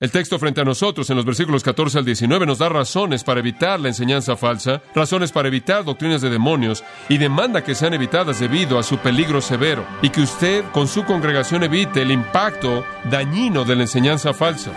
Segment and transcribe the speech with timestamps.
[0.00, 3.40] El texto frente a nosotros en los versículos 14 al 19 nos da razones para
[3.40, 8.40] evitar la enseñanza falsa, razones para evitar doctrinas de demonios y demanda que sean evitadas
[8.40, 13.66] debido a su peligro severo y que usted con su congregación evite el impacto dañino
[13.66, 14.72] de la enseñanza falsa.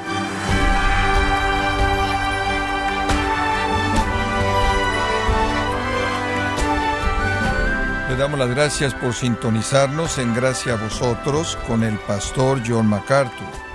[8.09, 13.72] Le damos las gracias por sintonizarnos en Gracia a vosotros con el pastor John MacArthur.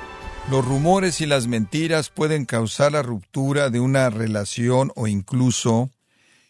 [0.51, 5.91] Los rumores y las mentiras pueden causar la ruptura de una relación o incluso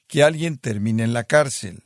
[0.07, 1.83] que alguien termine en la cárcel.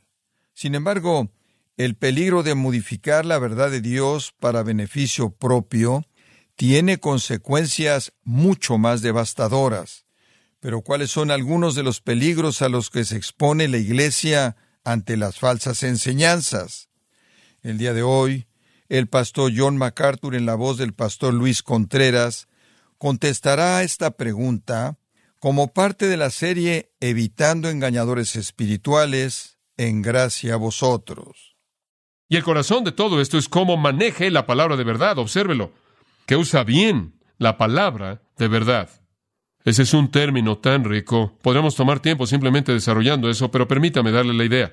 [0.53, 1.31] Sin embargo,
[1.75, 6.05] el peligro de modificar la verdad de Dios para beneficio propio
[6.55, 10.05] tiene consecuencias mucho más devastadoras.
[10.59, 15.17] Pero ¿cuáles son algunos de los peligros a los que se expone la Iglesia ante
[15.17, 16.89] las falsas enseñanzas.
[17.61, 18.47] El día de hoy,
[18.93, 22.47] el pastor John MacArthur, en la voz del pastor Luis Contreras,
[22.99, 24.99] contestará a esta pregunta
[25.39, 31.55] como parte de la serie Evitando engañadores espirituales, en gracia a vosotros.
[32.29, 35.71] Y el corazón de todo esto es cómo maneje la palabra de verdad, obsérvelo,
[36.27, 38.91] que usa bien la palabra de verdad.
[39.65, 41.35] Ese es un término tan rico.
[41.41, 44.71] Podríamos tomar tiempo simplemente desarrollando eso, pero permítame darle la idea.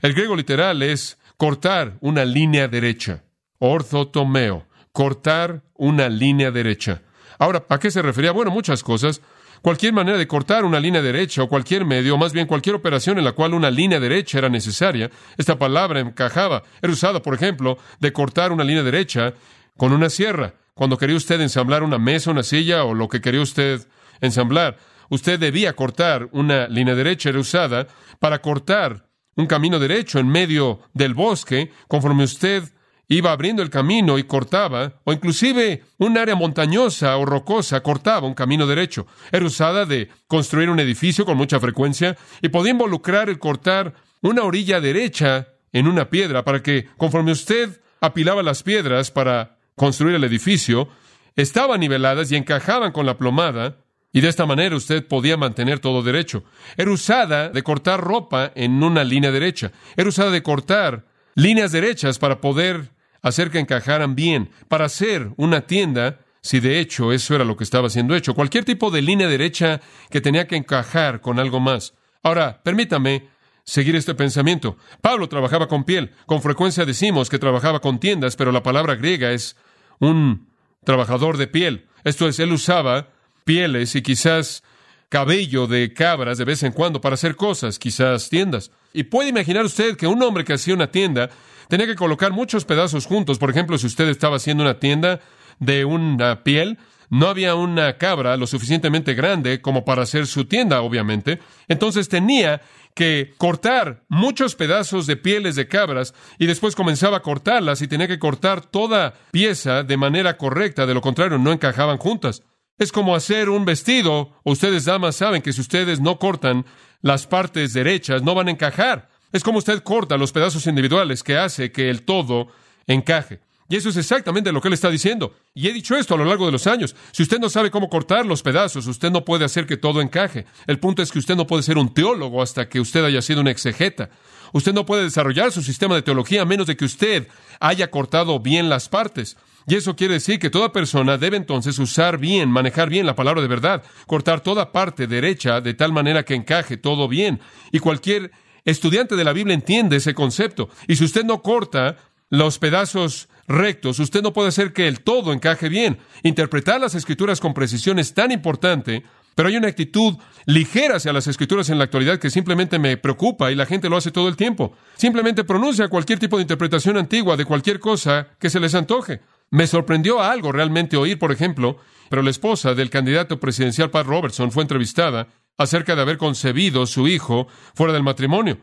[0.00, 3.24] El griego literal es cortar una línea derecha.
[3.58, 4.66] Orthotomeo.
[4.92, 7.02] Cortar una línea derecha.
[7.38, 8.32] Ahora, ¿a qué se refería?
[8.32, 9.20] Bueno, muchas cosas.
[9.62, 13.18] Cualquier manera de cortar una línea derecha o cualquier medio, o más bien cualquier operación
[13.18, 16.62] en la cual una línea derecha era necesaria, esta palabra encajaba.
[16.80, 19.34] Era usada, por ejemplo, de cortar una línea derecha
[19.76, 20.54] con una sierra.
[20.74, 23.86] Cuando quería usted ensamblar una mesa, una silla o lo que quería usted
[24.20, 24.76] ensamblar.
[25.10, 27.88] Usted debía cortar una línea derecha, era usada
[28.20, 32.64] para cortar un camino derecho en medio del bosque, conforme usted
[33.08, 38.34] iba abriendo el camino y cortaba, o inclusive un área montañosa o rocosa cortaba un
[38.34, 39.06] camino derecho.
[39.32, 44.42] Era usada de construir un edificio con mucha frecuencia y podía involucrar el cortar una
[44.42, 50.24] orilla derecha en una piedra para que, conforme usted apilaba las piedras para construir el
[50.24, 50.88] edificio,
[51.34, 53.76] estaban niveladas y encajaban con la plomada
[54.12, 56.44] y de esta manera usted podía mantener todo derecho.
[56.76, 59.72] Era usada de cortar ropa en una línea derecha.
[59.96, 62.90] Era usada de cortar líneas derechas para poder
[63.22, 67.64] hacer que encajaran bien, para hacer una tienda, si de hecho eso era lo que
[67.64, 68.34] estaba siendo hecho.
[68.34, 69.80] Cualquier tipo de línea derecha
[70.10, 71.94] que tenía que encajar con algo más.
[72.22, 73.28] Ahora, permítame
[73.64, 74.78] seguir este pensamiento.
[75.02, 76.12] Pablo trabajaba con piel.
[76.26, 79.56] Con frecuencia decimos que trabajaba con tiendas, pero la palabra griega es
[79.98, 80.48] un
[80.84, 81.86] trabajador de piel.
[82.04, 83.08] Esto es, él usaba
[83.44, 84.62] pieles y quizás
[85.08, 88.70] cabello de cabras de vez en cuando para hacer cosas, quizás tiendas.
[88.98, 91.30] Y puede imaginar usted que un hombre que hacía una tienda
[91.68, 93.38] tenía que colocar muchos pedazos juntos.
[93.38, 95.20] Por ejemplo, si usted estaba haciendo una tienda
[95.60, 96.78] de una piel,
[97.08, 101.38] no había una cabra lo suficientemente grande como para hacer su tienda, obviamente.
[101.68, 102.60] Entonces tenía
[102.94, 108.08] que cortar muchos pedazos de pieles de cabras y después comenzaba a cortarlas y tenía
[108.08, 112.42] que cortar toda pieza de manera correcta, de lo contrario no encajaban juntas.
[112.78, 114.40] Es como hacer un vestido.
[114.44, 116.64] Ustedes, damas, saben que si ustedes no cortan
[117.02, 119.08] las partes derechas, no van a encajar.
[119.32, 122.48] Es como usted corta los pedazos individuales que hace que el todo
[122.86, 123.40] encaje.
[123.70, 125.34] Y eso es exactamente lo que él está diciendo.
[125.52, 126.96] Y he dicho esto a lo largo de los años.
[127.12, 130.46] Si usted no sabe cómo cortar los pedazos, usted no puede hacer que todo encaje.
[130.66, 133.42] El punto es que usted no puede ser un teólogo hasta que usted haya sido
[133.42, 134.08] un exegeta.
[134.54, 137.28] Usted no puede desarrollar su sistema de teología a menos de que usted
[137.60, 139.36] haya cortado bien las partes.
[139.68, 143.42] Y eso quiere decir que toda persona debe entonces usar bien, manejar bien la palabra
[143.42, 147.38] de verdad, cortar toda parte derecha de tal manera que encaje todo bien.
[147.70, 148.30] Y cualquier
[148.64, 150.70] estudiante de la Biblia entiende ese concepto.
[150.86, 151.96] Y si usted no corta
[152.30, 155.98] los pedazos rectos, usted no puede hacer que el todo encaje bien.
[156.22, 161.26] Interpretar las escrituras con precisión es tan importante, pero hay una actitud ligera hacia las
[161.26, 164.36] escrituras en la actualidad que simplemente me preocupa y la gente lo hace todo el
[164.36, 164.72] tiempo.
[164.96, 169.20] Simplemente pronuncia cualquier tipo de interpretación antigua de cualquier cosa que se les antoje.
[169.50, 171.78] Me sorprendió algo realmente oír, por ejemplo,
[172.10, 177.08] pero la esposa del candidato presidencial Pat Robertson fue entrevistada acerca de haber concebido su
[177.08, 178.58] hijo fuera del matrimonio.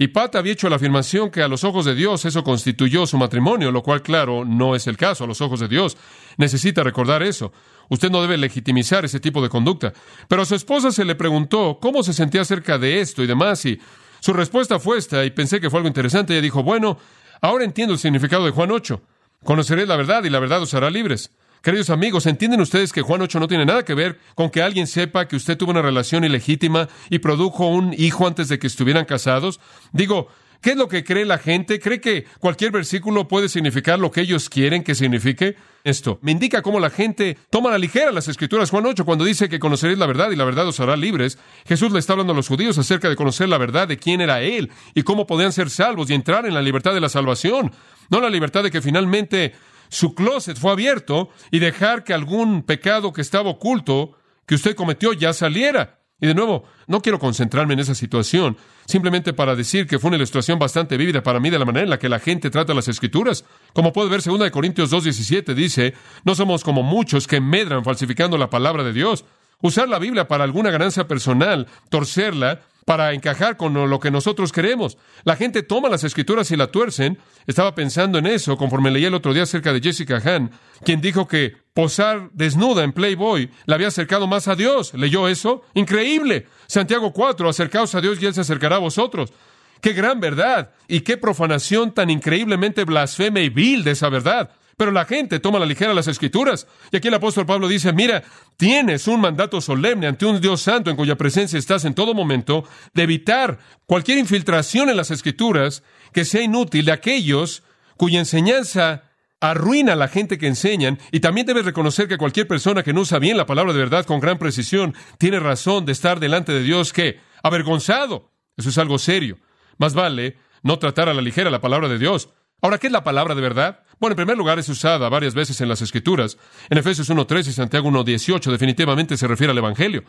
[0.00, 3.18] Y Pat había hecho la afirmación que a los ojos de Dios eso constituyó su
[3.18, 5.96] matrimonio, lo cual, claro, no es el caso a los ojos de Dios.
[6.36, 7.52] Necesita recordar eso.
[7.88, 9.92] Usted no debe legitimizar ese tipo de conducta.
[10.28, 13.64] Pero a su esposa se le preguntó cómo se sentía acerca de esto y demás,
[13.66, 13.80] y
[14.20, 16.32] su respuesta fue esta, y pensé que fue algo interesante.
[16.32, 16.96] Ella dijo, bueno,
[17.40, 19.02] ahora entiendo el significado de Juan 8.
[19.44, 21.32] Conoceréis la verdad y la verdad os hará libres.
[21.62, 24.86] Queridos amigos, ¿entienden ustedes que Juan 8 no tiene nada que ver con que alguien
[24.86, 29.06] sepa que usted tuvo una relación ilegítima y produjo un hijo antes de que estuvieran
[29.06, 29.58] casados?
[29.92, 30.28] Digo,
[30.60, 31.78] ¿Qué es lo que cree la gente?
[31.78, 35.56] ¿Cree que cualquier versículo puede significar lo que ellos quieren que signifique?
[35.84, 38.70] Esto me indica cómo la gente toma la ligera las escrituras.
[38.70, 41.92] Juan 8, cuando dice que conoceréis la verdad y la verdad os hará libres, Jesús
[41.92, 44.70] le está hablando a los judíos acerca de conocer la verdad de quién era Él
[44.94, 47.72] y cómo podían ser salvos y entrar en la libertad de la salvación.
[48.10, 49.54] No la libertad de que finalmente
[49.88, 55.12] su closet fue abierto y dejar que algún pecado que estaba oculto que usted cometió
[55.12, 56.00] ya saliera.
[56.20, 58.56] Y de nuevo, no quiero concentrarme en esa situación,
[58.86, 61.90] simplemente para decir que fue una ilustración bastante vívida para mí de la manera en
[61.90, 63.44] la que la gente trata las escrituras.
[63.72, 65.94] Como puede ver, 2 Corintios 2.17 dice,
[66.24, 69.24] no somos como muchos que medran falsificando la palabra de Dios.
[69.60, 74.96] Usar la Biblia para alguna ganancia personal, torcerla, para encajar con lo que nosotros queremos.
[75.24, 77.18] La gente toma las escrituras y la tuercen.
[77.46, 80.52] Estaba pensando en eso conforme leía el otro día acerca de Jessica Hahn,
[80.86, 84.94] quien dijo que posar desnuda en Playboy le había acercado más a Dios.
[84.94, 85.64] ¿Leyó eso?
[85.74, 86.46] Increíble.
[86.66, 89.34] Santiago 4, acercaos a Dios y Él se acercará a vosotros.
[89.82, 94.52] Qué gran verdad y qué profanación tan increíblemente blasfema y vil de esa verdad.
[94.78, 96.68] Pero la gente toma a la ligera las escrituras.
[96.92, 98.22] Y aquí el apóstol Pablo dice, mira,
[98.56, 102.64] tienes un mandato solemne ante un Dios santo en cuya presencia estás en todo momento
[102.94, 105.82] de evitar cualquier infiltración en las escrituras
[106.12, 107.64] que sea inútil de aquellos
[107.96, 109.02] cuya enseñanza
[109.40, 113.00] arruina a la gente que enseñan y también debes reconocer que cualquier persona que no
[113.00, 116.62] usa bien la palabra de verdad con gran precisión tiene razón de estar delante de
[116.62, 118.30] Dios que avergonzado.
[118.56, 119.38] Eso es algo serio.
[119.76, 122.30] Más vale no tratar a la ligera la palabra de Dios.
[122.60, 123.80] Ahora, ¿qué es la palabra de verdad?
[124.00, 126.38] Bueno, en primer lugar, es usada varias veces en las Escrituras.
[126.70, 130.04] En Efesios 1.13 y Santiago 1.18 definitivamente se refiere al Evangelio.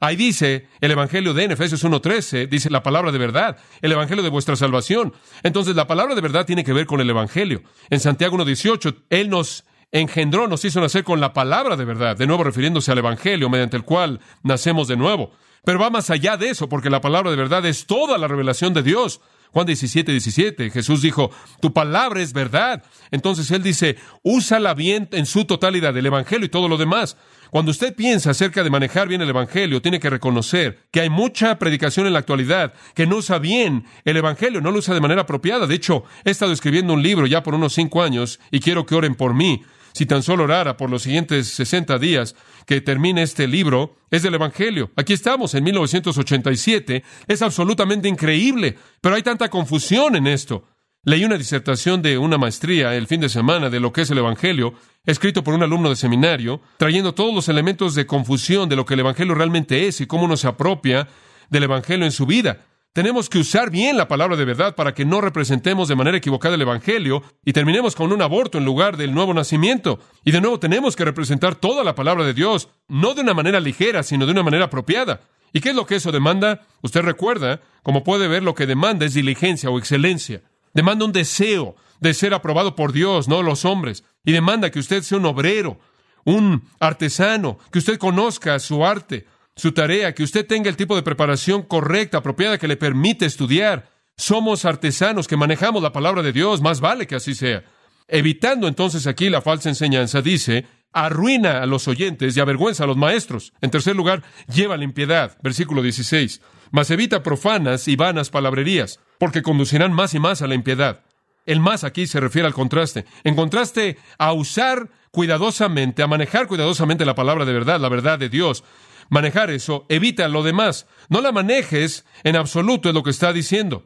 [0.00, 4.24] Ahí dice el Evangelio de en Efesios 1.13, dice la palabra de verdad, el Evangelio
[4.24, 5.12] de vuestra salvación.
[5.44, 7.62] Entonces, la palabra de verdad tiene que ver con el Evangelio.
[7.88, 12.26] En Santiago 1.18, Él nos engendró, nos hizo nacer con la palabra de verdad, de
[12.26, 15.32] nuevo refiriéndose al Evangelio, mediante el cual nacemos de nuevo.
[15.64, 18.74] Pero va más allá de eso, porque la palabra de verdad es toda la revelación
[18.74, 19.20] de Dios.
[19.52, 22.82] Juan 17, 17, Jesús dijo, tu palabra es verdad.
[23.10, 27.16] Entonces Él dice, úsala bien en su totalidad, el Evangelio y todo lo demás.
[27.50, 31.58] Cuando usted piensa acerca de manejar bien el Evangelio, tiene que reconocer que hay mucha
[31.58, 35.22] predicación en la actualidad que no usa bien el Evangelio, no lo usa de manera
[35.22, 35.66] apropiada.
[35.66, 38.94] De hecho, he estado escribiendo un libro ya por unos cinco años y quiero que
[38.94, 39.62] oren por mí
[39.92, 42.34] si tan solo orara por los siguientes 60 días
[42.66, 44.90] que termine este libro, es del Evangelio.
[44.96, 47.02] Aquí estamos, en 1987.
[47.26, 50.64] Es absolutamente increíble, pero hay tanta confusión en esto.
[51.04, 54.18] Leí una disertación de una maestría el fin de semana de lo que es el
[54.18, 54.74] Evangelio,
[55.04, 58.94] escrito por un alumno de seminario, trayendo todos los elementos de confusión de lo que
[58.94, 61.08] el Evangelio realmente es y cómo uno se apropia
[61.50, 62.66] del Evangelio en su vida.
[62.92, 66.56] Tenemos que usar bien la palabra de verdad para que no representemos de manera equivocada
[66.56, 69.98] el Evangelio y terminemos con un aborto en lugar del nuevo nacimiento.
[70.24, 73.60] Y de nuevo tenemos que representar toda la palabra de Dios, no de una manera
[73.60, 75.22] ligera, sino de una manera apropiada.
[75.54, 76.66] ¿Y qué es lo que eso demanda?
[76.82, 80.42] Usted recuerda, como puede ver, lo que demanda es diligencia o excelencia.
[80.74, 84.04] Demanda un deseo de ser aprobado por Dios, no los hombres.
[84.22, 85.78] Y demanda que usted sea un obrero,
[86.26, 89.24] un artesano, que usted conozca su arte,
[89.56, 93.90] su tarea, que usted tenga el tipo de preparación correcta, apropiada, que le permite estudiar.
[94.16, 97.64] Somos artesanos que manejamos la palabra de Dios, más vale que así sea.
[98.08, 102.96] Evitando entonces aquí la falsa enseñanza, dice, arruina a los oyentes y avergüenza a los
[102.96, 103.52] maestros.
[103.60, 104.22] En tercer lugar,
[104.52, 105.38] lleva la impiedad.
[105.42, 106.40] Versículo 16.
[106.70, 111.02] Mas evita profanas y vanas palabrerías, porque conducirán más y más a la impiedad.
[111.44, 113.04] El más aquí se refiere al contraste.
[113.24, 118.28] En contraste a usar cuidadosamente, a manejar cuidadosamente la palabra de verdad, la verdad de
[118.28, 118.64] Dios,
[119.12, 120.86] manejar eso, evita lo demás.
[121.10, 123.84] No la manejes en absoluto, es lo que está diciendo.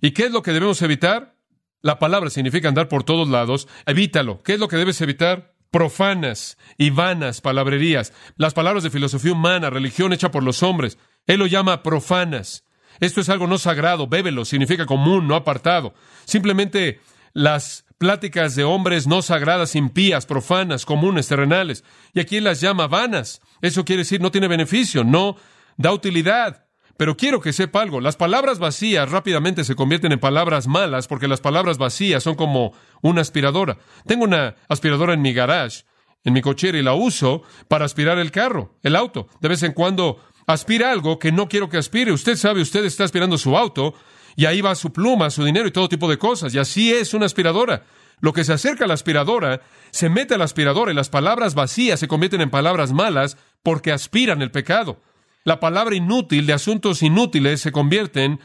[0.00, 1.34] ¿Y qué es lo que debemos evitar?
[1.82, 3.66] La palabra significa andar por todos lados.
[3.86, 4.40] Evítalo.
[4.44, 5.52] ¿Qué es lo que debes evitar?
[5.72, 8.12] Profanas y vanas palabrerías.
[8.36, 10.96] Las palabras de filosofía humana, religión hecha por los hombres.
[11.26, 12.64] Él lo llama profanas.
[13.00, 15.92] Esto es algo no sagrado, bébelo, significa común, no apartado.
[16.24, 17.00] Simplemente
[17.32, 21.84] las pláticas de hombres no sagradas, impías, profanas, comunes, terrenales.
[22.14, 23.40] Y aquí las llama vanas.
[23.60, 25.36] Eso quiere decir no tiene beneficio, no
[25.76, 26.64] da utilidad.
[26.96, 31.28] Pero quiero que sepa algo, las palabras vacías rápidamente se convierten en palabras malas porque
[31.28, 33.78] las palabras vacías son como una aspiradora.
[34.04, 35.84] Tengo una aspiradora en mi garage,
[36.24, 39.28] en mi cochera y la uso para aspirar el carro, el auto.
[39.40, 42.10] De vez en cuando aspira algo que no quiero que aspire.
[42.10, 43.94] Usted sabe, usted está aspirando su auto
[44.38, 46.54] y ahí va su pluma, su dinero y todo tipo de cosas.
[46.54, 47.82] Y así es una aspiradora.
[48.20, 51.56] Lo que se acerca a la aspiradora se mete a la aspiradora y las palabras
[51.56, 55.00] vacías se convierten en palabras malas porque aspiran el pecado.
[55.42, 58.38] La palabra inútil de asuntos inútiles se convierten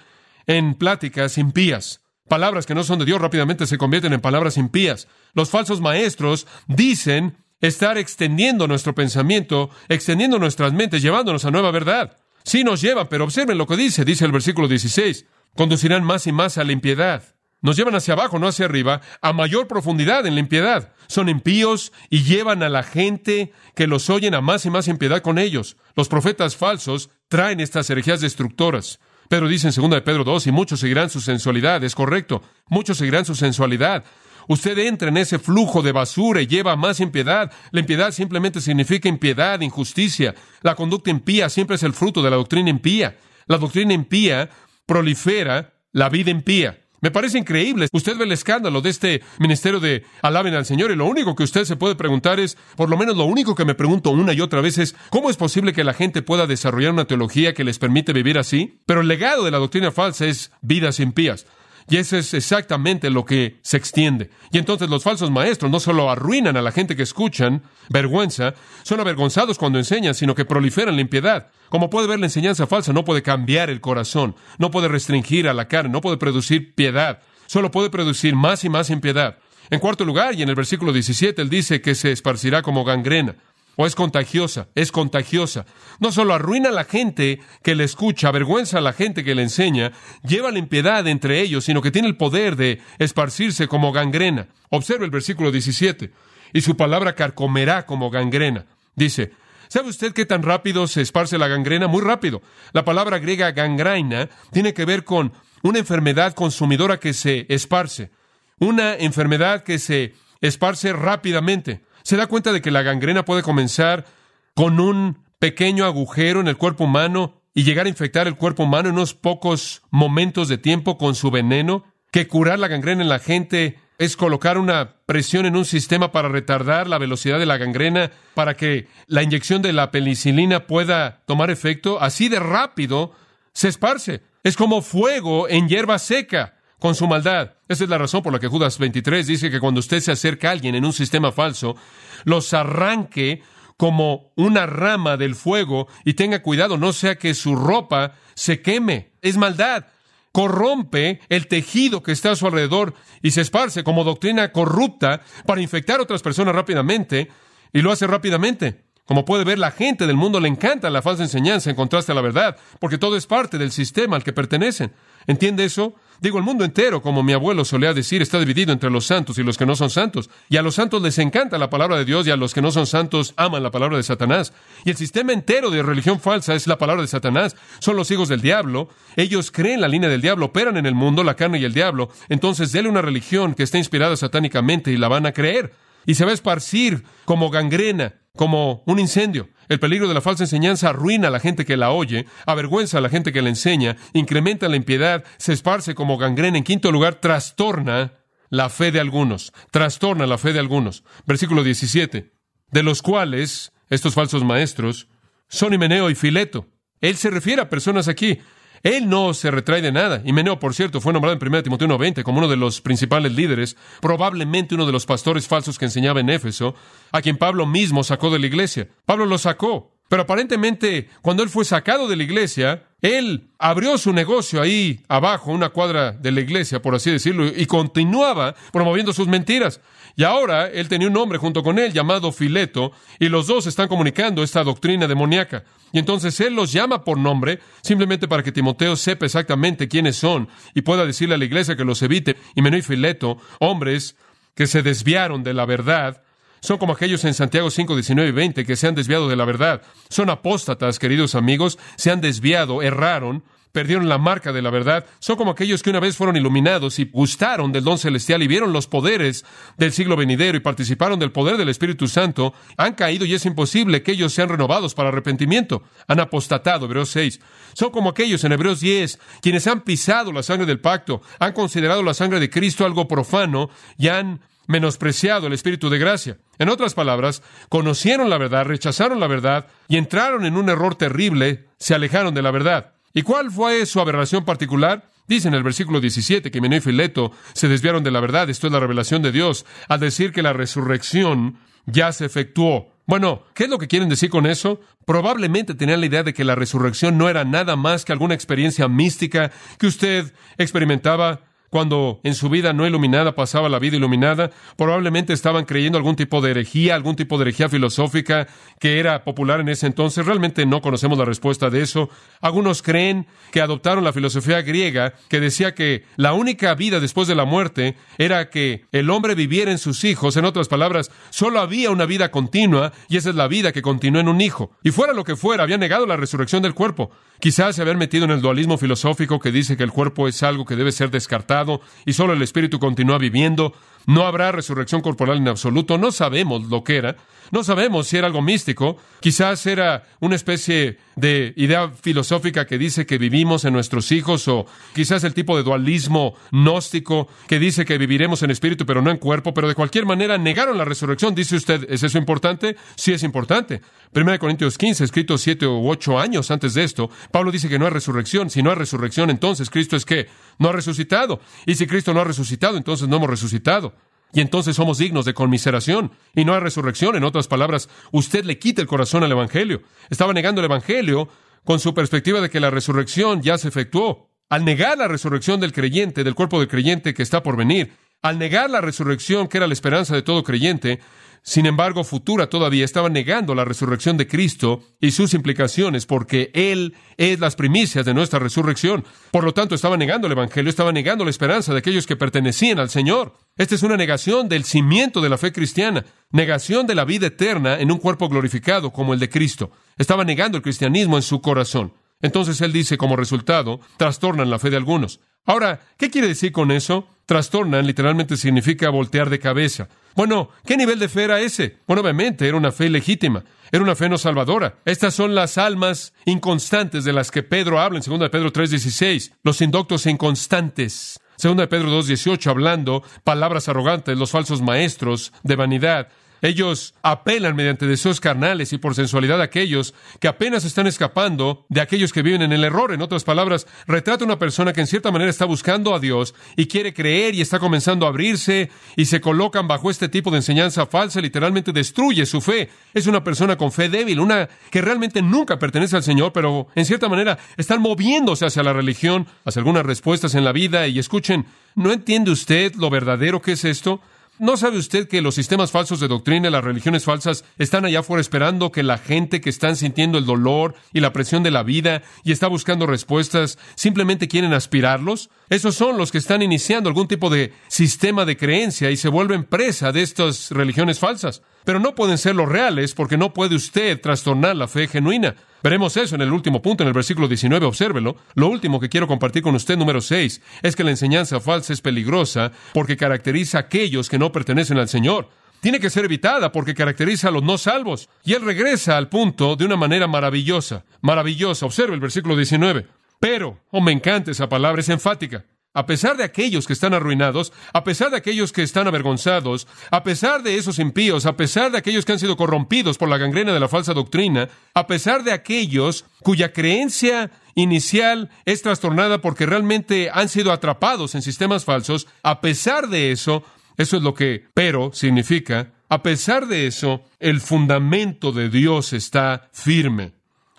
[0.47, 2.01] en pláticas impías.
[2.27, 5.07] Palabras que no son de Dios rápidamente se convierten en palabras impías.
[5.35, 12.17] Los falsos maestros dicen estar extendiendo nuestro pensamiento, extendiendo nuestras mentes, llevándonos a nueva verdad.
[12.45, 15.27] Sí nos llevan, pero observen lo que dice, dice el versículo 16.
[15.55, 17.23] Conducirán más y más a la impiedad.
[17.61, 20.91] Nos llevan hacia abajo, no hacia arriba, a mayor profundidad en la impiedad.
[21.07, 25.21] Son impíos y llevan a la gente que los oyen a más y más impiedad
[25.21, 25.77] con ellos.
[25.95, 28.99] Los profetas falsos traen estas herejías destructoras.
[29.29, 31.81] Pedro dice en 2 de Pedro 2, y muchos seguirán su sensualidad.
[31.85, 34.03] Es correcto, muchos seguirán su sensualidad.
[34.49, 37.49] Usted entra en ese flujo de basura y lleva más impiedad.
[37.71, 40.35] La impiedad simplemente significa impiedad, injusticia.
[40.61, 43.17] La conducta impía siempre es el fruto de la doctrina impía.
[43.47, 44.49] La doctrina impía
[44.85, 46.79] prolifera la vida impía.
[47.03, 47.87] Me parece increíble.
[47.91, 51.43] Usted ve el escándalo de este ministerio de alaben al Señor y lo único que
[51.43, 54.39] usted se puede preguntar es, por lo menos lo único que me pregunto una y
[54.39, 57.77] otra vez es, ¿cómo es posible que la gente pueda desarrollar una teología que les
[57.77, 58.79] permite vivir así?
[58.85, 61.45] Pero el legado de la doctrina falsa es vidas impías.
[61.89, 64.29] Y eso es exactamente lo que se extiende.
[64.51, 68.99] Y entonces los falsos maestros no solo arruinan a la gente que escuchan, vergüenza, son
[68.99, 71.49] avergonzados cuando enseñan, sino que proliferan la impiedad.
[71.69, 75.53] Como puede ver, la enseñanza falsa no puede cambiar el corazón, no puede restringir a
[75.53, 79.37] la carne, no puede producir piedad, solo puede producir más y más impiedad.
[79.69, 83.35] En cuarto lugar, y en el versículo 17, él dice que se esparcirá como gangrena
[83.75, 85.65] o es contagiosa, es contagiosa.
[85.99, 89.41] No solo arruina a la gente que le escucha, avergüenza a la gente que le
[89.41, 89.91] enseña,
[90.27, 94.47] lleva la impiedad entre ellos, sino que tiene el poder de esparcirse como gangrena.
[94.69, 96.11] Observe el versículo 17.
[96.53, 98.65] Y su palabra carcomerá como gangrena.
[98.95, 99.31] Dice,
[99.69, 101.87] ¿sabe usted qué tan rápido se esparce la gangrena?
[101.87, 102.43] Muy rápido.
[102.73, 108.11] La palabra griega gangraina tiene que ver con una enfermedad consumidora que se esparce.
[108.59, 111.81] Una enfermedad que se esparce rápidamente.
[112.03, 114.05] ¿Se da cuenta de que la gangrena puede comenzar
[114.53, 118.89] con un pequeño agujero en el cuerpo humano y llegar a infectar el cuerpo humano
[118.89, 121.85] en unos pocos momentos de tiempo con su veneno?
[122.11, 126.27] ¿Que curar la gangrena en la gente es colocar una presión en un sistema para
[126.27, 131.51] retardar la velocidad de la gangrena para que la inyección de la penicilina pueda tomar
[131.51, 132.01] efecto?
[132.01, 133.13] Así de rápido
[133.53, 134.21] se esparce.
[134.43, 137.53] Es como fuego en hierba seca con su maldad.
[137.69, 140.49] Esa es la razón por la que Judas 23 dice que cuando usted se acerca
[140.49, 141.77] a alguien en un sistema falso,
[142.25, 143.41] los arranque
[143.77, 149.13] como una rama del fuego y tenga cuidado, no sea que su ropa se queme.
[149.21, 149.85] Es maldad.
[150.33, 155.61] Corrompe el tejido que está a su alrededor y se esparce como doctrina corrupta para
[155.61, 157.29] infectar a otras personas rápidamente
[157.71, 158.82] y lo hace rápidamente.
[159.05, 162.15] Como puede ver, la gente del mundo le encanta la falsa enseñanza en contraste a
[162.15, 164.93] la verdad, porque todo es parte del sistema al que pertenecen.
[165.27, 165.95] ¿Entiende eso?
[166.21, 169.43] Digo, el mundo entero, como mi abuelo solía decir, está dividido entre los santos y
[169.43, 170.29] los que no son santos.
[170.47, 172.71] Y a los santos les encanta la palabra de Dios y a los que no
[172.71, 174.53] son santos aman la palabra de Satanás.
[174.85, 177.57] Y el sistema entero de religión falsa es la palabra de Satanás.
[177.79, 178.87] Son los hijos del diablo.
[179.17, 182.09] Ellos creen la línea del diablo, operan en el mundo, la carne y el diablo.
[182.29, 185.73] Entonces, déle una religión que está inspirada satánicamente y la van a creer.
[186.05, 189.49] Y se va a esparcir como gangrena, como un incendio.
[189.69, 193.01] El peligro de la falsa enseñanza arruina a la gente que la oye, avergüenza a
[193.01, 196.57] la gente que la enseña, incrementa la impiedad, se esparce como gangrena.
[196.57, 198.13] En quinto lugar, trastorna
[198.49, 199.53] la fe de algunos.
[199.71, 201.03] Trastorna la fe de algunos.
[201.25, 202.33] Versículo 17.
[202.71, 205.07] De los cuales, estos falsos maestros,
[205.47, 206.67] son Himeneo y Fileto.
[207.01, 208.39] Él se refiere a personas aquí.
[208.83, 210.21] Él no se retrae de nada.
[210.25, 213.77] Himeneo, por cierto, fue nombrado en 1 Timoteo 1.20 como uno de los principales líderes,
[214.01, 216.75] probablemente uno de los pastores falsos que enseñaba en Éfeso,
[217.13, 218.89] a quien Pablo mismo sacó de la iglesia.
[219.05, 219.93] Pablo lo sacó.
[220.09, 225.51] Pero aparentemente, cuando él fue sacado de la iglesia, él abrió su negocio ahí abajo,
[225.51, 229.79] una cuadra de la iglesia, por así decirlo, y continuaba promoviendo sus mentiras.
[230.15, 233.87] Y ahora él tenía un hombre junto con él llamado Fileto, y los dos están
[233.87, 235.63] comunicando esta doctrina demoníaca.
[235.91, 240.49] Y entonces él los llama por nombre, simplemente para que Timoteo sepa exactamente quiénes son
[240.73, 242.35] y pueda decirle a la iglesia que los evite.
[242.55, 244.15] Y Menú y Fileto, hombres
[244.55, 246.22] que se desviaron de la verdad,
[246.63, 249.43] son como aquellos en Santiago 5, 19 y 20 que se han desviado de la
[249.43, 249.81] verdad.
[250.09, 253.43] Son apóstatas, queridos amigos, se han desviado, erraron,
[253.73, 257.05] perdieron la marca de la verdad, son como aquellos que una vez fueron iluminados y
[257.05, 259.43] gustaron del don celestial y vieron los poderes
[259.77, 264.01] del siglo venidero y participaron del poder del Espíritu Santo, han caído y es imposible
[264.01, 265.83] que ellos sean renovados para arrepentimiento.
[266.07, 267.41] Han apostatado, Hebreos 6.
[267.73, 272.03] Son como aquellos en Hebreos 10, quienes han pisado la sangre del pacto, han considerado
[272.03, 276.37] la sangre de Cristo algo profano y han menospreciado el Espíritu de gracia.
[276.59, 281.65] En otras palabras, conocieron la verdad, rechazaron la verdad y entraron en un error terrible,
[281.77, 282.93] se alejaron de la verdad.
[283.13, 285.09] ¿Y cuál fue su aberración particular?
[285.27, 288.67] Dice en el versículo 17 que Meneo y Fileto se desviaron de la verdad, esto
[288.67, 292.91] es la revelación de Dios, al decir que la resurrección ya se efectuó.
[293.05, 294.79] Bueno, ¿qué es lo que quieren decir con eso?
[295.05, 298.87] Probablemente tenían la idea de que la resurrección no era nada más que alguna experiencia
[298.87, 301.41] mística que usted experimentaba
[301.73, 304.51] cuando en su vida no iluminada pasaba la vida iluminada.
[304.77, 308.45] Probablemente estaban creyendo algún tipo de herejía, algún tipo de herejía filosófica
[308.79, 310.23] que era popular en ese entonces.
[310.23, 312.11] Realmente no conocemos la respuesta de eso.
[312.41, 317.33] Algunos creen que adoptaron la filosofía griega que decía que la única vida después de
[317.33, 320.37] la muerte era que el hombre viviera en sus hijos.
[320.37, 324.21] En otras palabras, solo había una vida continua y esa es la vida que continúa
[324.21, 324.69] en un hijo.
[324.83, 327.09] Y fuera lo que fuera, había negado la resurrección del cuerpo.
[327.39, 330.65] Quizás se habían metido en el dualismo filosófico que dice que el cuerpo es algo
[330.65, 331.62] que debe ser descartado
[332.05, 333.73] y solo el espíritu continúa viviendo.
[334.05, 335.97] No habrá resurrección corporal en absoluto.
[335.97, 337.15] No sabemos lo que era.
[337.51, 338.97] No sabemos si era algo místico.
[339.19, 344.65] Quizás era una especie de idea filosófica que dice que vivimos en nuestros hijos o
[344.93, 349.17] quizás el tipo de dualismo gnóstico que dice que viviremos en espíritu pero no en
[349.17, 349.53] cuerpo.
[349.53, 351.35] Pero de cualquier manera negaron la resurrección.
[351.35, 352.75] Dice usted, ¿es eso importante?
[352.95, 353.81] Sí es importante.
[354.15, 357.85] 1 Corintios 15, escrito siete u ocho años antes de esto, Pablo dice que no
[357.85, 358.49] hay resurrección.
[358.49, 360.27] Si no hay resurrección, entonces Cristo es que
[360.59, 361.39] no ha resucitado.
[361.65, 363.92] Y si Cristo no ha resucitado, entonces no hemos resucitado.
[364.33, 366.11] Y entonces somos dignos de conmiseración.
[366.35, 367.15] Y no hay resurrección.
[367.15, 369.83] En otras palabras, usted le quita el corazón al Evangelio.
[370.09, 371.29] Estaba negando el Evangelio
[371.63, 374.31] con su perspectiva de que la resurrección ya se efectuó.
[374.49, 378.39] Al negar la resurrección del creyente, del cuerpo del creyente que está por venir, al
[378.39, 380.99] negar la resurrección que era la esperanza de todo creyente,
[381.45, 386.95] sin embargo, futura todavía estaba negando la resurrección de Cristo y sus implicaciones, porque Él
[387.17, 389.03] es las primicias de nuestra resurrección.
[389.29, 392.79] Por lo tanto, estaba negando el Evangelio, estaba negando la esperanza de aquellos que pertenecían
[392.79, 393.33] al Señor.
[393.57, 397.77] Esta es una negación del cimiento de la fe cristiana, negación de la vida eterna
[397.77, 399.69] en un cuerpo glorificado como el de Cristo.
[399.97, 401.91] Estaba negando el cristianismo en su corazón.
[402.21, 405.19] Entonces Él dice, como resultado, trastornan la fe de algunos.
[405.45, 407.05] Ahora, ¿qué quiere decir con eso?
[407.25, 409.89] Trastornan literalmente significa voltear de cabeza.
[410.15, 411.77] Bueno, ¿qué nivel de fe era ese?
[411.87, 414.75] Bueno, obviamente era una fe legítima, era una fe no salvadora.
[414.85, 419.33] Estas son las almas inconstantes de las que Pedro habla en 2 de Pedro 3:16,
[419.43, 421.19] los indoctos e inconstantes.
[421.41, 426.09] 2 de Pedro 2:18 hablando palabras arrogantes, los falsos maestros de vanidad,
[426.43, 431.79] ellos apelan mediante deseos carnales y por sensualidad a aquellos que apenas están escapando de
[431.79, 432.91] aquellos que viven en el error.
[432.91, 436.67] En otras palabras, retrata una persona que en cierta manera está buscando a Dios y
[436.67, 440.85] quiere creer y está comenzando a abrirse y se colocan bajo este tipo de enseñanza
[440.85, 442.69] falsa, literalmente destruye su fe.
[442.93, 446.83] Es una persona con fe débil, una que realmente nunca pertenece al Señor, pero en
[446.83, 451.45] cierta manera están moviéndose hacia la religión, hacia algunas respuestas en la vida y escuchen,
[451.75, 454.01] ¿no entiende usted lo verdadero que es esto?
[454.39, 457.99] ¿No sabe usted que los sistemas falsos de doctrina y las religiones falsas están allá
[457.99, 461.61] afuera esperando que la gente que están sintiendo el dolor y la presión de la
[461.61, 465.29] vida y está buscando respuestas simplemente quieren aspirarlos?
[465.49, 469.43] Esos son los que están iniciando algún tipo de sistema de creencia y se vuelven
[469.43, 471.43] presa de estas religiones falsas.
[471.63, 475.35] Pero no pueden ser los reales porque no puede usted trastornar la fe genuina.
[475.63, 478.17] Veremos eso en el último punto, en el versículo 19, obsérvelo.
[478.35, 481.79] Lo último que quiero compartir con usted, número 6, es que la enseñanza falsa es
[481.79, 485.29] peligrosa porque caracteriza a aquellos que no pertenecen al Señor.
[485.61, 488.09] Tiene que ser evitada porque caracteriza a los no salvos.
[488.25, 490.83] Y él regresa al punto de una manera maravillosa.
[490.99, 491.65] Maravillosa.
[491.65, 492.85] Observe el versículo 19.
[493.21, 497.51] Pero, oh, me encanta esa palabra, es enfática a pesar de aquellos que están arruinados,
[497.73, 501.77] a pesar de aquellos que están avergonzados, a pesar de esos impíos, a pesar de
[501.77, 505.31] aquellos que han sido corrompidos por la gangrena de la falsa doctrina, a pesar de
[505.31, 512.41] aquellos cuya creencia inicial es trastornada porque realmente han sido atrapados en sistemas falsos, a
[512.41, 513.43] pesar de eso,
[513.77, 519.49] eso es lo que pero significa, a pesar de eso, el fundamento de Dios está
[519.51, 520.13] firme.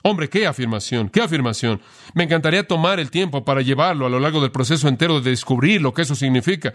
[0.06, 1.80] Hombre, qué afirmación, qué afirmación.
[2.12, 5.80] Me encantaría tomar el tiempo para llevarlo a lo largo del proceso entero de descubrir
[5.80, 6.74] lo que eso significa.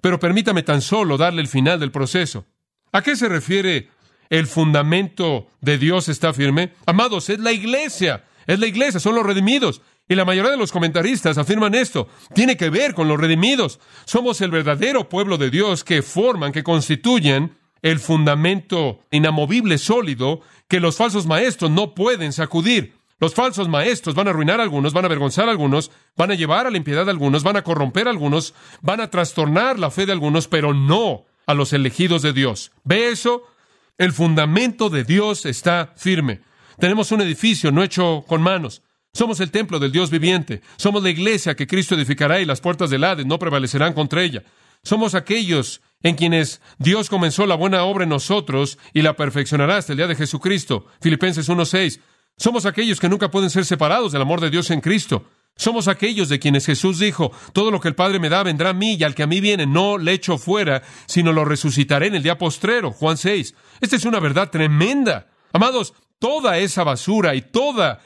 [0.00, 2.46] Pero permítame tan solo darle el final del proceso.
[2.90, 3.90] ¿A qué se refiere
[4.30, 6.72] el fundamento de Dios está firme?
[6.86, 8.24] Amados, es la iglesia.
[8.46, 9.82] Es la iglesia, son los redimidos.
[10.08, 12.08] Y la mayoría de los comentaristas afirman esto.
[12.34, 13.78] Tiene que ver con los redimidos.
[14.06, 20.40] Somos el verdadero pueblo de Dios que forman, que constituyen el fundamento inamovible, sólido,
[20.70, 22.94] que los falsos maestros no pueden sacudir.
[23.18, 26.34] Los falsos maestros van a arruinar a algunos, van a avergonzar a algunos, van a
[26.34, 29.90] llevar a la impiedad a algunos, van a corromper a algunos, van a trastornar la
[29.90, 32.70] fe de algunos, pero no a los elegidos de Dios.
[32.84, 33.42] ¿Ve eso?
[33.98, 36.40] El fundamento de Dios está firme.
[36.78, 38.82] Tenemos un edificio no hecho con manos.
[39.12, 40.62] Somos el templo del Dios viviente.
[40.76, 44.44] Somos la iglesia que Cristo edificará y las puertas del Hades no prevalecerán contra ella.
[44.82, 49.92] Somos aquellos en quienes Dios comenzó la buena obra en nosotros y la perfeccionará hasta
[49.92, 50.86] el día de Jesucristo.
[51.00, 52.00] Filipenses 1.6.
[52.36, 55.26] Somos aquellos que nunca pueden ser separados del amor de Dios en Cristo.
[55.56, 58.74] Somos aquellos de quienes Jesús dijo, todo lo que el Padre me da vendrá a
[58.74, 62.14] mí y al que a mí viene no le echo fuera, sino lo resucitaré en
[62.14, 62.92] el día postrero.
[62.92, 63.54] Juan 6.
[63.82, 65.26] Esta es una verdad tremenda.
[65.52, 68.00] Amados, toda esa basura y toda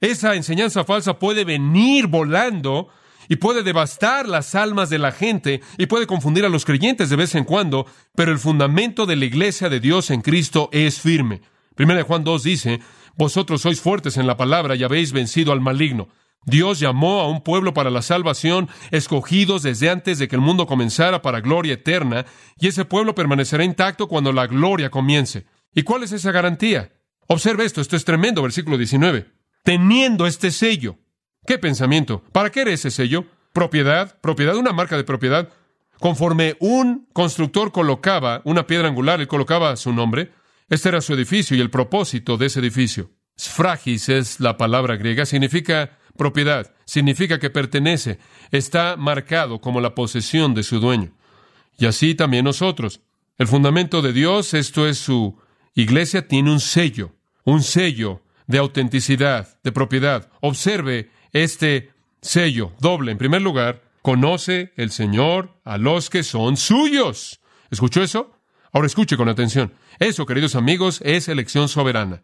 [0.00, 2.88] esa enseñanza falsa puede venir volando
[3.28, 7.16] y puede devastar las almas de la gente y puede confundir a los creyentes de
[7.16, 11.42] vez en cuando, pero el fundamento de la iglesia de Dios en Cristo es firme.
[11.74, 12.80] Primera de Juan 2 dice,
[13.16, 16.08] vosotros sois fuertes en la palabra y habéis vencido al maligno.
[16.44, 20.66] Dios llamó a un pueblo para la salvación, escogidos desde antes de que el mundo
[20.66, 22.24] comenzara para gloria eterna,
[22.58, 25.46] y ese pueblo permanecerá intacto cuando la gloria comience.
[25.74, 26.92] ¿Y cuál es esa garantía?
[27.26, 29.26] Observe esto, esto es tremendo, versículo 19.
[29.64, 30.98] Teniendo este sello.
[31.46, 32.22] ¿Qué pensamiento?
[32.32, 33.24] ¿Para qué era ese sello?
[33.52, 35.48] Propiedad, propiedad, una marca de propiedad.
[36.00, 40.32] Conforme un constructor colocaba una piedra angular, él colocaba su nombre.
[40.68, 43.10] Este era su edificio y el propósito de ese edificio.
[43.38, 48.18] Sfragis es la palabra griega, significa propiedad, significa que pertenece,
[48.50, 51.12] está marcado como la posesión de su dueño.
[51.78, 53.00] Y así también nosotros.
[53.38, 55.38] El fundamento de Dios, esto es su
[55.74, 57.12] iglesia, tiene un sello,
[57.44, 60.30] un sello de autenticidad, de propiedad.
[60.40, 61.10] Observe
[61.42, 61.90] este
[62.22, 63.12] sello doble.
[63.12, 67.40] En primer lugar, conoce el Señor a los que son suyos.
[67.70, 68.32] ¿Escuchó eso?
[68.72, 69.72] Ahora escuche con atención.
[69.98, 72.22] Eso, queridos amigos, es elección soberana.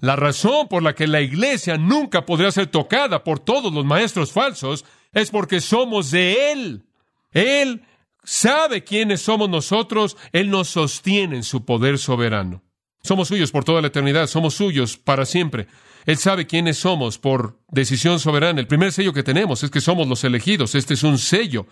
[0.00, 4.32] La razón por la que la iglesia nunca podría ser tocada por todos los maestros
[4.32, 6.84] falsos es porque somos de Él.
[7.32, 7.82] Él
[8.22, 12.62] sabe quiénes somos nosotros, Él nos sostiene en su poder soberano.
[13.02, 15.68] Somos suyos por toda la eternidad, somos suyos para siempre.
[16.06, 18.60] Él sabe quiénes somos por decisión soberana.
[18.60, 20.74] El primer sello que tenemos es que somos los elegidos.
[20.74, 21.66] Este es un sello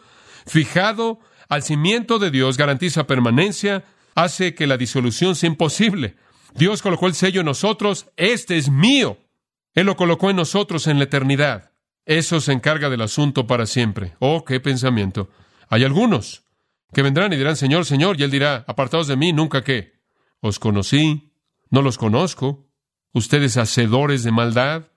[0.47, 6.17] fijado al cimiento de Dios, garantiza permanencia, hace que la disolución sea imposible.
[6.55, 9.19] Dios colocó el sello en nosotros, este es mío.
[9.75, 11.73] Él lo colocó en nosotros en la eternidad.
[12.05, 14.15] Eso se encarga del asunto para siempre.
[14.19, 15.31] Oh, qué pensamiento.
[15.69, 16.45] Hay algunos
[16.93, 19.93] que vendrán y dirán, Señor, Señor, y Él dirá, apartados de mí, nunca qué.
[20.41, 21.33] Os conocí,
[21.71, 22.69] no los conozco,
[23.13, 24.89] ustedes hacedores de maldad,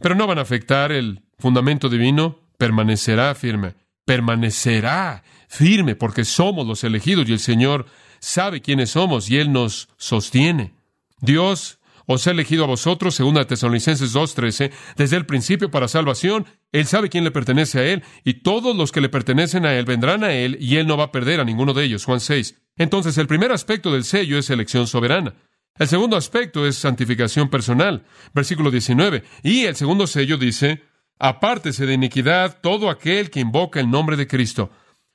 [0.00, 6.84] pero no van a afectar el fundamento divino, permanecerá firme, permanecerá firme, porque somos los
[6.84, 7.86] elegidos y el Señor
[8.20, 10.74] sabe quiénes somos y Él nos sostiene.
[11.20, 11.80] Dios
[12.12, 16.46] os ha elegido a vosotros, según a Tesalonicenses 2.13, desde el principio para salvación.
[16.72, 19.84] Él sabe quién le pertenece a Él, y todos los que le pertenecen a Él
[19.84, 22.04] vendrán a Él, y Él no va a perder a ninguno de ellos.
[22.04, 22.56] Juan 6.
[22.76, 25.34] Entonces, el primer aspecto del sello es elección soberana.
[25.78, 28.04] El segundo aspecto es santificación personal.
[28.34, 29.22] Versículo 19.
[29.42, 30.82] Y el segundo sello dice,
[31.18, 34.70] apártese de iniquidad todo aquel que invoca el nombre de Cristo.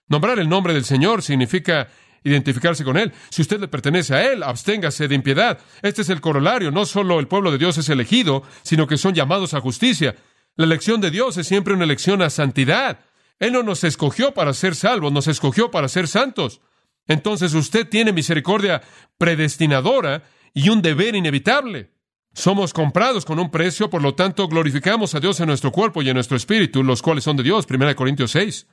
[0.07, 1.87] Nombrar el nombre del Señor significa
[2.23, 3.13] identificarse con Él.
[3.29, 5.59] Si usted le pertenece a Él, absténgase de impiedad.
[5.81, 6.71] Este es el corolario.
[6.71, 10.15] No solo el pueblo de Dios es elegido, sino que son llamados a justicia.
[10.55, 12.99] La elección de Dios es siempre una elección a santidad.
[13.39, 16.61] Él no nos escogió para ser salvos, nos escogió para ser santos.
[17.07, 18.81] Entonces usted tiene misericordia
[19.17, 20.23] predestinadora
[20.55, 21.91] y un deber inevitable.
[22.33, 26.09] Somos comprados con un precio, por lo tanto glorificamos a Dios en nuestro cuerpo y
[26.09, 27.67] en nuestro espíritu, los cuales son de Dios.
[27.69, 28.67] 1 Corintios 6.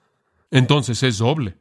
[0.52, 1.58] Entonces es doble.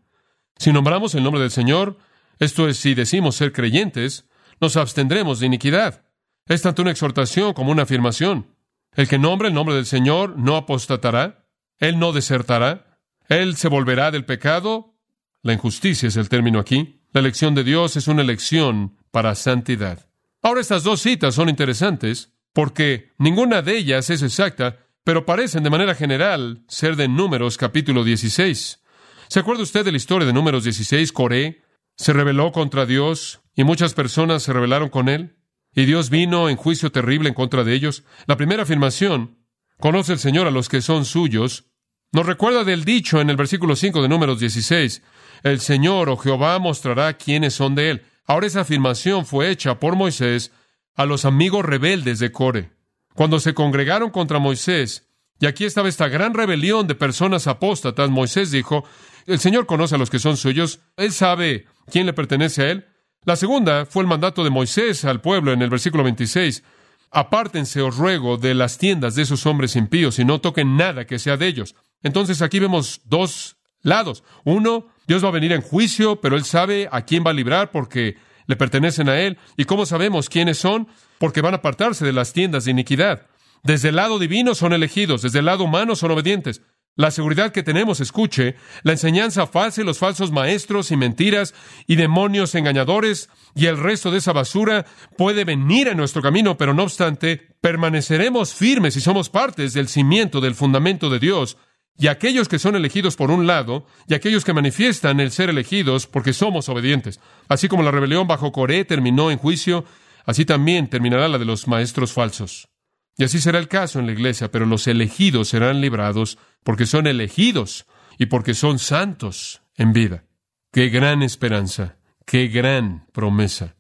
[0.58, 1.98] Si nombramos el nombre del Señor,
[2.40, 4.26] esto es, si decimos ser creyentes,
[4.60, 6.06] nos abstendremos de iniquidad.
[6.46, 8.48] Es tanto una exhortación como una afirmación.
[8.96, 11.46] El que nombre el nombre del Señor no apostatará,
[11.80, 14.94] Él no desertará, Él se volverá del pecado.
[15.42, 17.02] La injusticia es el término aquí.
[17.12, 20.11] La elección de Dios es una elección para santidad.
[20.42, 25.70] Ahora estas dos citas son interesantes porque ninguna de ellas es exacta, pero parecen de
[25.70, 28.82] manera general ser de Números capítulo 16.
[29.28, 31.12] ¿Se acuerda usted de la historia de Números 16?
[31.12, 31.62] Coré
[31.96, 35.38] se rebeló contra Dios y muchas personas se rebelaron con él.
[35.74, 38.04] Y Dios vino en juicio terrible en contra de ellos.
[38.26, 39.38] La primera afirmación,
[39.80, 41.66] conoce el Señor a los que son suyos,
[42.12, 45.02] nos recuerda del dicho en el versículo 5 de Números 16,
[45.44, 48.06] el Señor o Jehová mostrará quiénes son de él.
[48.26, 50.52] Ahora esa afirmación fue hecha por Moisés
[50.96, 52.72] a los amigos rebeldes de Core.
[53.14, 55.08] Cuando se congregaron contra Moisés,
[55.40, 58.86] y aquí estaba esta gran rebelión de personas apóstatas, Moisés dijo,
[59.26, 62.86] el Señor conoce a los que son suyos, Él sabe quién le pertenece a Él.
[63.26, 66.64] La segunda fue el mandato de Moisés al pueblo en el versículo 26.
[67.12, 71.20] Apártense, os ruego, de las tiendas de esos hombres impíos y no toquen nada que
[71.20, 71.76] sea de ellos.
[72.04, 74.24] Entonces aquí vemos dos lados.
[74.44, 77.70] Uno, Dios va a venir en juicio, pero Él sabe a quién va a librar
[77.70, 78.16] porque
[78.48, 79.38] le pertenecen a Él.
[79.58, 80.88] ¿Y cómo sabemos quiénes son?
[81.20, 83.28] Porque van a apartarse de las tiendas de iniquidad.
[83.62, 86.62] Desde el lado divino son elegidos, desde el lado humano son obedientes.
[86.96, 91.54] La seguridad que tenemos, escuche, la enseñanza falsa y los falsos maestros y mentiras
[91.88, 94.86] y demonios engañadores y el resto de esa basura
[95.18, 100.40] puede venir en nuestro camino, pero no obstante, permaneceremos firmes y somos partes del cimiento,
[100.40, 101.58] del fundamento de Dios.
[101.98, 106.08] Y aquellos que son elegidos por un lado, y aquellos que manifiestan el ser elegidos
[106.08, 107.20] porque somos obedientes.
[107.48, 109.86] Así como la rebelión bajo Coré terminó en juicio,
[110.26, 112.70] así también terminará la de los maestros falsos.
[113.18, 117.08] Y así será el caso en la iglesia, pero los elegidos serán librados porque son
[117.08, 117.86] elegidos
[118.18, 120.24] y porque son santos en vida.
[120.72, 123.76] Qué gran esperanza, qué gran promesa.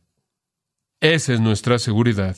[0.99, 2.37] Esa es nuestra seguridad.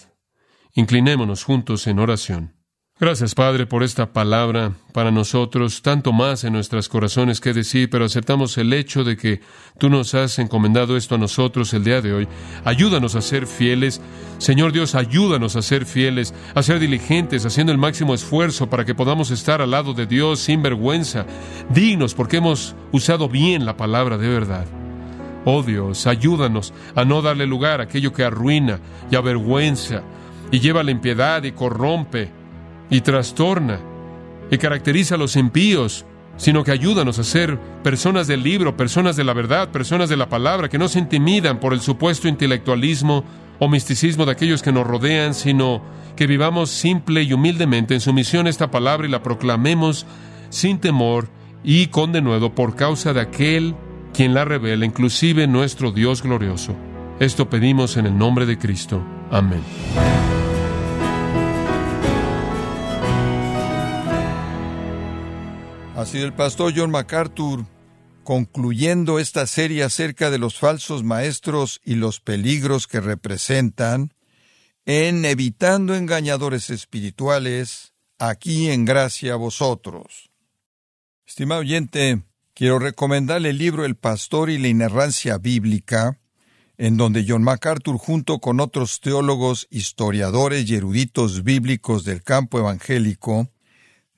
[0.73, 2.55] Inclinémonos juntos en oración.
[2.99, 8.05] Gracias, Padre, por esta palabra para nosotros, tanto más en nuestros corazones que decir, pero
[8.05, 9.41] aceptamos el hecho de que
[9.79, 12.27] tú nos has encomendado esto a nosotros el día de hoy.
[12.63, 13.99] Ayúdanos a ser fieles.
[14.37, 18.93] Señor Dios, ayúdanos a ser fieles, a ser diligentes, haciendo el máximo esfuerzo para que
[18.93, 21.25] podamos estar al lado de Dios sin vergüenza,
[21.71, 24.67] dignos porque hemos usado bien la palabra de verdad.
[25.45, 28.79] Oh Dios, ayúdanos a no darle lugar a aquello que arruina
[29.09, 30.03] y avergüenza
[30.51, 32.42] y lleva la impiedad y corrompe
[32.93, 33.79] y trastorna
[34.51, 36.05] y caracteriza a los impíos,
[36.37, 40.29] sino que ayúdanos a ser personas del libro, personas de la verdad, personas de la
[40.29, 43.23] palabra, que no se intimidan por el supuesto intelectualismo
[43.57, 45.81] o misticismo de aquellos que nos rodean, sino
[46.15, 50.05] que vivamos simple y humildemente en sumisión a esta palabra y la proclamemos
[50.49, 51.29] sin temor
[51.63, 53.73] y con denuedo por causa de aquel
[54.13, 56.75] quien la revela, inclusive nuestro Dios glorioso.
[57.19, 59.01] Esto pedimos en el nombre de Cristo.
[59.31, 59.63] Amén.
[66.03, 67.65] Ha sido el pastor John MacArthur
[68.25, 74.13] concluyendo esta serie acerca de los falsos maestros y los peligros que representan
[74.85, 80.29] en Evitando Engañadores Espirituales, aquí en Gracia a Vosotros.
[81.25, 86.19] Estimado oyente, quiero recomendarle el libro El Pastor y la Inerrancia Bíblica,
[86.77, 93.47] en donde John MacArthur, junto con otros teólogos, historiadores y eruditos bíblicos del campo evangélico,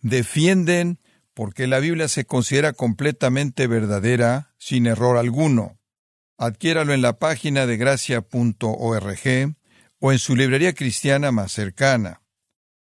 [0.01, 0.97] defienden
[1.35, 5.77] porque la Biblia se considera completamente verdadera, sin error alguno.
[6.37, 9.55] Adquiéralo en la página de gracia.org
[9.99, 12.21] o en su librería cristiana más cercana.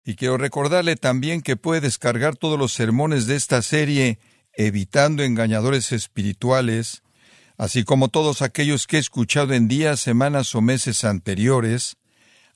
[0.05, 4.20] Y quiero recordarle también que puede descargar todos los sermones de esta serie
[4.59, 7.03] Evitando engañadores espirituales,
[7.59, 11.99] así como todos aquellos que he escuchado en días, semanas o meses anteriores,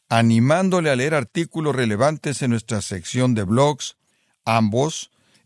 [0.09, 3.99] animándole a leer artículos relevantes en nuestra sección de blogs,
[4.47, 5.11] ambos